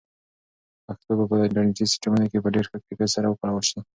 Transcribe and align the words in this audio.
پښتو 0.85 1.11
به 1.17 1.23
په 1.29 1.35
انټرنیټي 1.43 1.85
سیسټمونو 1.91 2.25
کې 2.31 2.37
په 2.43 2.49
ډېر 2.55 2.65
ښه 2.69 2.77
کیفیت 2.85 3.09
سره 3.15 3.25
وکارول 3.29 3.63
شي. 3.69 3.79